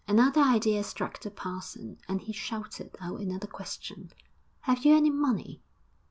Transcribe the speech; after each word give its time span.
Another 0.07 0.41
idea 0.41 0.83
struck 0.83 1.19
the 1.21 1.29
parson, 1.29 1.99
and 2.07 2.21
he 2.23 2.33
shouted 2.33 2.95
out 2.99 3.19
another 3.19 3.45
question. 3.45 4.09
'Have 4.61 4.83
you 4.83 4.95
any 4.97 5.11
money?' 5.11 5.61